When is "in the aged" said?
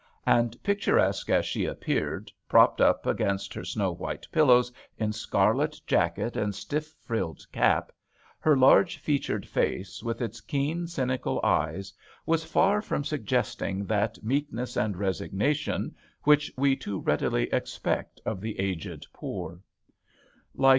18.25-19.05